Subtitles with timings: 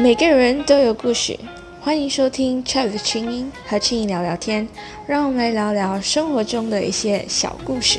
[0.00, 1.36] 每个人都有故事，
[1.80, 4.68] 欢迎收听 Chat 的清音和青音聊聊天，
[5.08, 7.98] 让我们来聊聊生活中的一些小故事。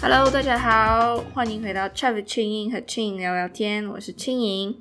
[0.00, 4.80] Hello，大家好，欢迎回到 Chat 的清音和青音聊聊天，我是青音。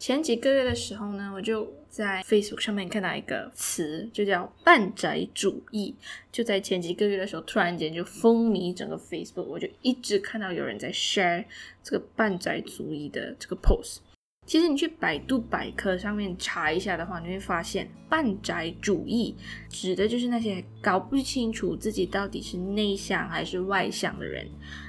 [0.00, 5.94] 前几个月的时候呢，我就在 Facebook 上面看到一个词，就叫“半宅主义”。
[6.30, 11.44] 就在前几个月的时候，突然间就风靡整个 Facebook，我就一直看到有人在 share
[11.82, 13.98] 这个“半宅主义”的这个 post。
[14.46, 19.34] 其实你去百度百科上面查一下的话，你会发现“半宅主义”
[19.68, 24.48] 指的就是那些搞不清楚自己到底是内向还是外向的人。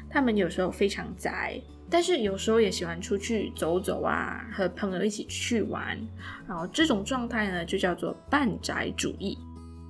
[0.10, 1.60] 他们有时候非常宅。
[1.92, 6.00] 但是有时候也喜欢出去走走啊，和朋友一起去玩，
[6.48, 9.38] 然后这种状态呢就叫做半宅主义。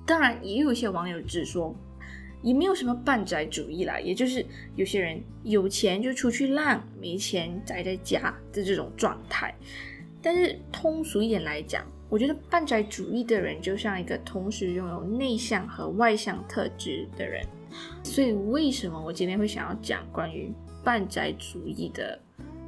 [0.04, 1.72] 当然，也有一些网友指说，
[2.42, 4.44] 也没有什么半宅主义啦，也就是
[4.74, 9.54] 有些人有钱就出去浪，没钱宅在家的这种状态。
[10.20, 17.46] 但是通俗一点来讲，我觉得半宅主义的人就像一个同时拥有内向和外向特质的人。
[18.02, 20.52] 所以为什么我今天会想要讲关于？
[20.82, 22.18] 半宅主义的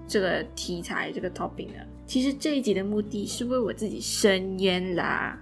[0.07, 5.39] 这个题材，这个 topic 呢，其实这一集的目的是为我自己申冤啦。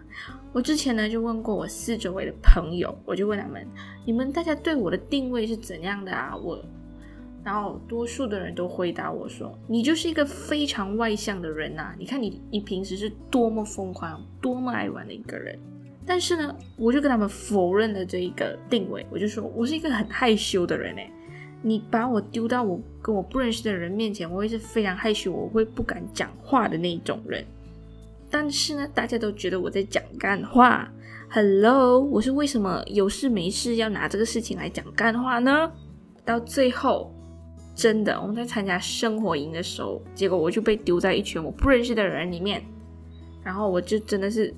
[0.53, 3.67] 我之前呢就问过我四周围的朋友，我就问他们，
[4.05, 6.37] 你们大家对我的定位是怎样的啊？
[6.37, 6.63] 我，
[7.43, 11.95] 然后多数的人都回答我说，你就是一个非常外向的人呐。
[11.99, 15.59] 你看你，你平时是多么疯狂、多么爱玩的一个人。
[16.05, 21.11] 但是呢，我就跟他们否认了这一个定位，我就说我是一个很害羞的人哎。
[21.63, 27.45] 你把我丢到我跟我不认识的人面前，我会是非常害羞，我会不敢讲话的那种人。
[28.31, 30.91] 但是呢，大家都觉得我在讲干话。
[31.31, 35.71] Hello，我是为什么有事没事要拿这个事情来讲干话呢？
[36.25, 37.11] 到最后，
[37.75, 42.63] 真的我们在参加生活营的时候，结果我就被丢在一群我不认识的人里面，
[43.45, 44.53] 然后我就真的是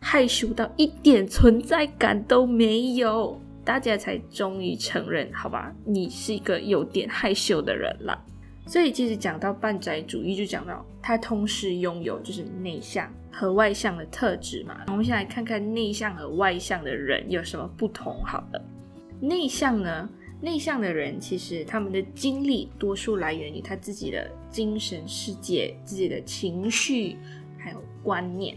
[0.00, 3.40] 害羞到一点存在感都没有。
[3.68, 8.18] 大家才终于承认，好吧，你是一个有点害羞的人了。
[8.66, 14.84] 所以，其实讲到半宅主义，就讲到他同时拥有就是内向和外向的特质嘛。
[14.86, 18.24] 我们先来看看内向和外向的人有什么不同。
[18.24, 18.64] 好了，
[19.20, 20.08] 内向呢，
[20.40, 27.18] 内向的人其实他们的精力多数来源于他自己的精神世界、自己的情绪
[27.58, 28.56] 还有观念。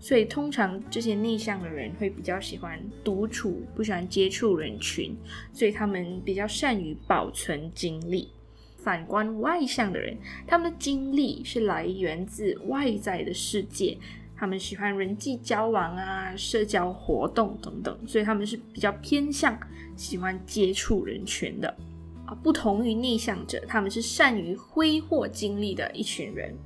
[0.00, 5.14] 所以，通常这些内向的人会比较喜欢独处，不喜欢接触人群，
[5.52, 8.30] 所以他们比较善于保存精力。
[8.78, 10.16] 反观外向的人，
[10.46, 13.98] 他们的精力是来源自外在的世界，
[14.34, 19.54] 他们喜欢人际交往啊、社交活动等等，所以他们是比较偏向
[19.96, 21.68] 喜欢接触人群的
[22.24, 22.34] 啊。
[22.42, 26.56] 不同于内向者，他们是善于挥霍精力的一群人。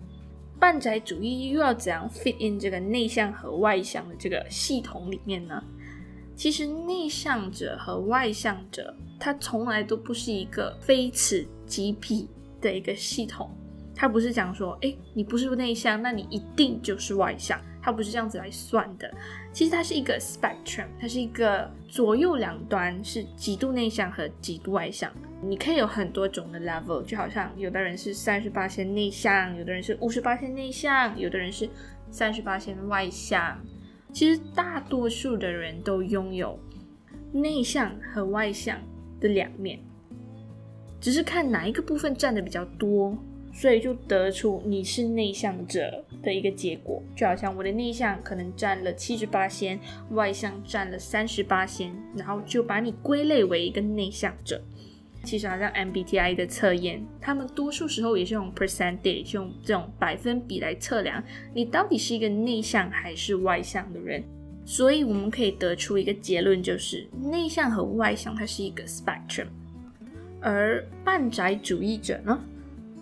[0.58, 5.62] 半宅主义又要怎样 fit in 这个内向和外向的这个系统里面呢？
[6.36, 12.28] 其实内向者和外向者，它从来都不是一个非此即彼
[12.60, 13.50] 的一个系统。
[13.94, 17.60] 它不是讲说，哎，你不是内向，那你一定就是外向。
[17.80, 19.08] 它不是这样子来算的。
[19.52, 25.12] 其实它是一个 spectrum，它是一个左右两端是极度内向和极度外向。
[25.48, 31.68] 你可以有很多种的 level，就好像有的人是三十八线内向，有的人是五十八线内向，有的人是
[32.10, 33.60] 三十八线外向。
[34.12, 36.58] 其实大多数的人都拥有
[37.32, 38.78] 内向和外向
[39.20, 39.80] 的两面，
[41.00, 43.18] 只是看哪一个部分占的比较多，
[43.52, 47.02] 所以就得出你是内向者的一个结果。
[47.16, 54.62] 就好像我的内向可能占了七十八线，外向占了三十八线，然后就把你归类为一个内向者。
[55.24, 61.22] 其实好像 MBTI 的测验，他们多数时候也是用 percentage，用这种百分比来测量
[61.54, 64.22] 你到底是一个内向还是外向的人。
[64.66, 69.46] 所以我们可以得出一个结论，就是内向和外向它是一个 spectrum。
[70.40, 72.38] 而半宅主义者呢，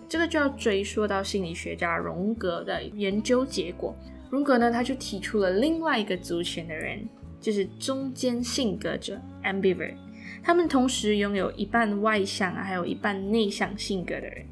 [0.09, 3.95] 这个就要追溯到心理学家荣格的研究结果。
[4.29, 7.07] 荣格呢，他就提出了另外一个族群的人，
[7.39, 9.93] 就是中间性格者 ambivert。
[10.41, 14.45] 他们同时拥有一半外向，还有一半内向性格的人，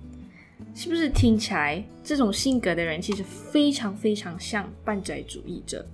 [0.76, 5.86] 是不是听起来这种性格的人其实非常非常像半宅主义者？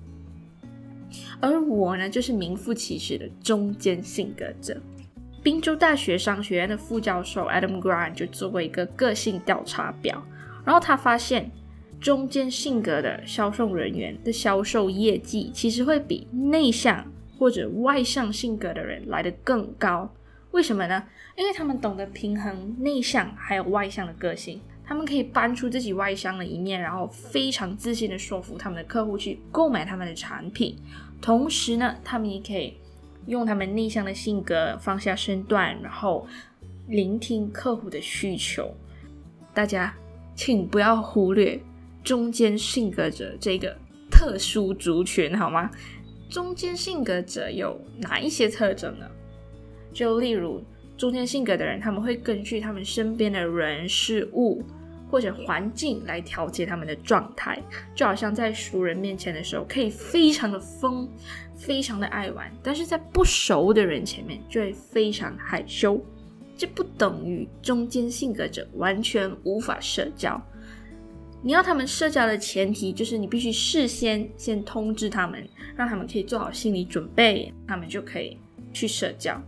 [1.39, 4.79] 而我呢，就是名副其实的中间性格者。
[5.41, 10.21] 宾州大学商学院的副教授 Adam Grant 就做过一个个性调查表，
[10.65, 11.49] 然后他发现
[12.01, 17.05] 中间性格的销售人员的销售业绩其实会比内向。
[17.37, 20.13] 或者外向性格的人来的更高，
[20.51, 21.03] 为什么呢？
[21.35, 30.75] 因为他们懂得平衡内向还有外向的个性，他们可以搬出自己外向的一面，然后非常自信的说服他们的客户去购买他们的产品。
[31.21, 32.75] 同时呢，他们也可以
[33.27, 36.27] 用他们内向的性格放下身段，然后
[36.87, 38.73] 聆听客户的需求。
[39.53, 39.93] 大家
[40.33, 41.59] 请不要忽略
[42.03, 43.75] 中间性格者这个
[44.09, 45.69] 特殊族群，好吗？
[46.29, 49.05] 中间性格者有哪一些特征呢？
[49.93, 50.63] 就例如
[50.97, 54.63] 中间性格的人，他们会根据他们身边的人事物
[55.09, 57.61] 或者环境来调节他们的状态，
[57.95, 61.09] 就好像在熟人面前的时候可以非常的疯，
[61.55, 66.03] 非常的爱玩，但是在不熟的人前面就会非常害羞。
[66.57, 70.41] 这不等于中间性格者完全无法社交。
[71.47, 75.47] 你要他们社交的前提就是你必须事先先通知他们，
[75.77, 78.37] 让他们可以做好心理准备，他们就可以
[78.73, 79.41] 去社交。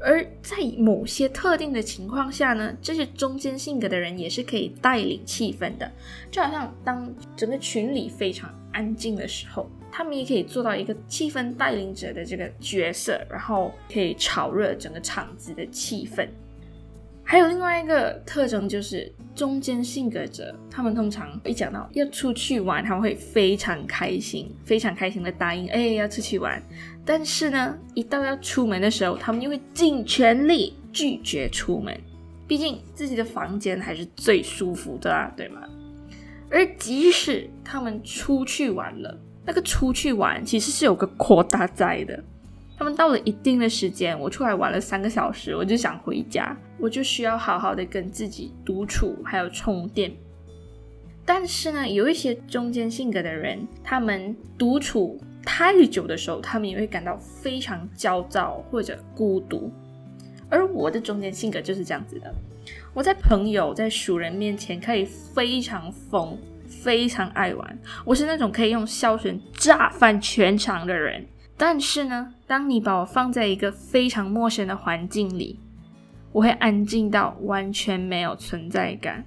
[0.00, 5.88] 而在某些特定的情况下呢，这些中间性格的人也是可以带领气氛的，
[6.28, 16.26] 就好像当整个群里非常安静的时候，他们也可以做到一个气氛带领者的这个角色，然后可以炒热整个场子的气氛。
[17.28, 26.62] 还有另外一个特征就是中间性格者，他们通常一讲到要出去玩，他们会非常开心，非常开心的答应，哎，要出去玩。
[27.04, 31.98] 但是呢，一到要出门的时候，他们又会尽全力拒绝出门，
[32.46, 35.62] 毕竟自己的房间还是最舒服的啊，对吗？
[36.48, 42.22] 而即使他们出去玩了，那个出去玩其实是有个扩大在的。
[42.78, 50.12] 他们到了一定的时间，我出来玩了三个小时，我就想回家，我就需要好好的跟自己独处，还有充电。
[51.24, 59.72] 但是呢，有一些中间性格的人，他们独处太久的时候，他们也会感到非常焦躁或者孤独。
[60.48, 62.32] 而我的中间性格就是这样子的，
[62.94, 66.38] 我在朋友、在熟人面前可以非常疯，
[66.68, 71.26] 非常爱玩，我是那种可以用笑声炸翻全场的人。
[71.56, 75.58] 但是呢，当你把我放在一个非常陌生的环境里，
[76.32, 79.24] 我会安静到完全没有存在感。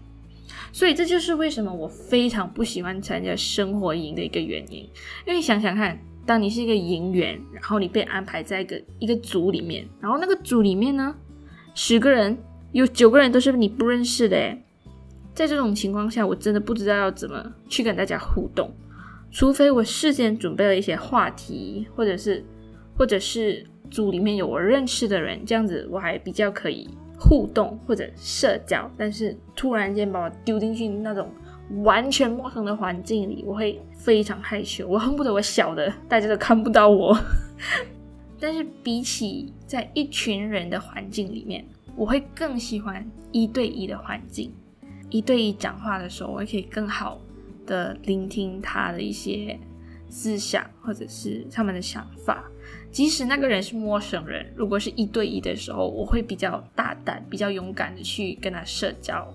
[0.71, 4.87] 所以这就是为什么我非常不喜欢参加生活营的一个原因。
[5.25, 11.15] 因为想想看，当你是一个营员，然后你被安排在一个一个组里面，然后那个组里面呢，
[11.73, 12.37] 十个人
[12.71, 14.63] 有九个人都是你不认识的，诶，
[15.33, 18.71] 在这种情况下，我真的不知道要怎么去跟大家互动。
[19.31, 22.43] 除非我事先准备了一些话题，或者是，
[22.97, 26.89] 或者是组里面有我认识的人，这样子我还比较可以
[27.19, 28.89] 互动或者社交。
[28.97, 31.29] 但是突然间把我丢进去那种
[31.83, 37.17] 完全陌生的环境里，我会非常害羞，我恨不得我小的大家都看不到我。
[38.39, 41.63] 但是比起在一群人的环境里面，
[41.95, 44.51] 我会更喜欢一对一的环境。
[45.09, 47.19] 一对一讲话的时候，我也可以更好。
[47.69, 49.57] 的聆听他的一些
[50.09, 52.43] 思想，或者是他们的想法，
[52.91, 59.31] 即使那个人是陌生人，如果是一对一的时候，我会比较大胆、比较勇敢的去跟他社交。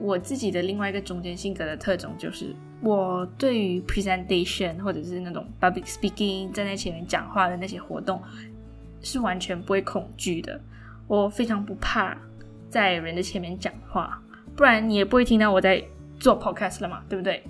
[0.00, 8.22] 我自己的另外一个中间性格的特征就是，我对于 presentation 或者是那种 public speaking 站在前面讲话的那些活动，
[9.02, 10.58] 是完全不会恐惧的。
[11.06, 12.16] 我非常不怕
[12.70, 14.18] 在人的前面讲话，
[14.56, 15.84] 不然你也不会听到我在。
[16.18, 17.42] 做 podcast 了嘛，对不对？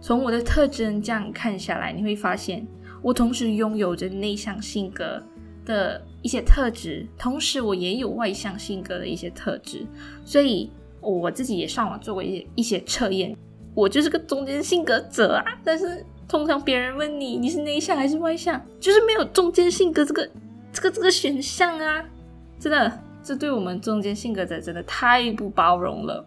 [0.00, 2.66] 从我的特征这样看下来，你会发现
[3.02, 5.22] 我同时拥有着内向性格
[5.64, 9.84] 的一些特质，同时我也有外向性格的一些特质。
[10.24, 13.36] 所以我自己也上网做过一一些测验，
[13.74, 15.44] 我就是个中间性格者啊。
[15.64, 20.28] 但是通常别人问你你是内向还是外向，就是没有中间性格这个
[20.72, 22.04] 这个这个选项啊！
[22.60, 26.24] 真的，这对我们中间性格者真的太不包容了。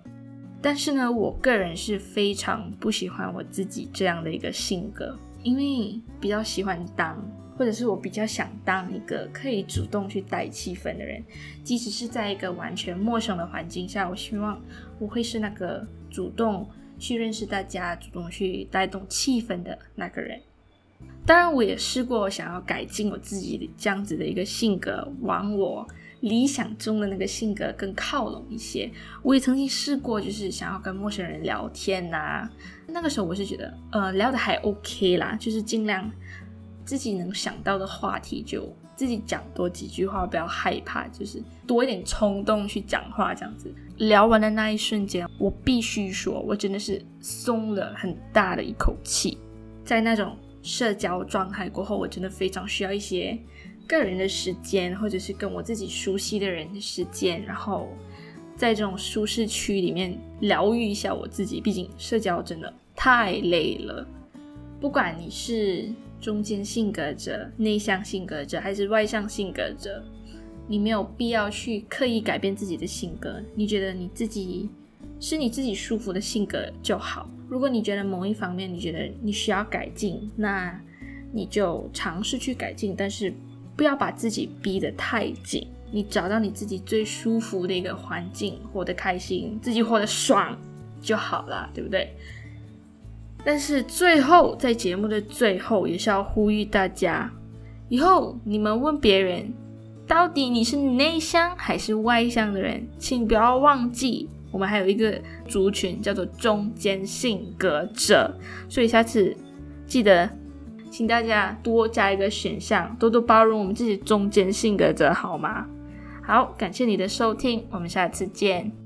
[0.62, 7.18] 但是呢，我个人是非常不喜欢我自己这样的一个性格，因为比较喜欢当，
[7.58, 11.24] 或者是我比较想当一个可以主动去带气氛的人，
[11.63, 14.62] 即使是在一个完全陌生的环境下，我希望
[15.00, 20.39] 我会是那个主动去认识大家、主动去带动气氛的那个人。
[21.25, 25.88] 当然，我也试过想要改进我自己这样子的一个性格，往我。
[26.22, 28.90] 理想中的那个性格更靠拢一些。
[29.22, 32.50] 我也曾经试过，就是想要跟陌生人聊天呐。
[32.88, 36.10] 那个时候我是觉得，呃，聊的还 OK 啦，就是尽量
[36.86, 43.74] 自己能想到的话题就自己讲多几句话，不要害怕，就是多一点冲动去讲话这样子。
[43.98, 49.38] 聊完的那一瞬间，我必须说，我真的是松了很大的一口气。
[49.84, 53.40] 在那种社交状态过后，我真的非常需要一些。
[53.91, 57.89] 个人的时间，或者是跟我自己熟悉的人的时间，然后
[58.55, 61.60] 在这种舒适区里面疗愈一下我自己。
[61.60, 64.07] 毕竟社交真的太累了，
[64.79, 65.89] 不管你是
[66.21, 70.01] 中间性格者、内向性格者还是外向性格者，
[70.69, 73.41] 你没有必要去刻意改变自己的性格。
[73.53, 74.69] 你觉得你自己
[75.19, 77.29] 是你自己舒服的性格就好。
[77.50, 80.79] 如果你觉得某一方面你觉得你需要改进，那
[81.33, 83.33] 你就尝试去改进，但是
[83.82, 85.66] 不要把自己逼得太紧。
[85.90, 90.56] 你找到你自己最舒服的一个环境，活得开心，自己活得爽
[91.02, 92.16] 就好了，对不对？
[93.44, 97.32] 但是最后，在节目的最后，也是要呼吁大家：
[97.90, 99.52] 以后你们问别人，
[100.06, 108.32] 到底你是内向还是外向的人，请不要忘记，我们还有一个族群叫做中间性格者。
[108.70, 109.36] 所以下次
[109.88, 110.30] 记得。
[110.91, 115.65] 请大家多加一个选项，多多包容我们自己中间性格者，好吗？
[116.21, 118.81] 好，感谢你的收听，我们下次见。